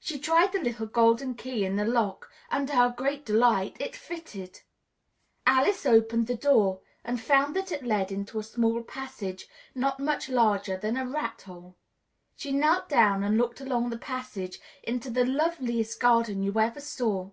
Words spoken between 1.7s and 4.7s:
the lock, and to her great delight, it fitted!